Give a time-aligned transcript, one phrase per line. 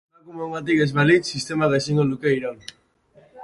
[0.15, 2.61] Emakumeongatik ez balitz, sistemak ezingo luke iraun.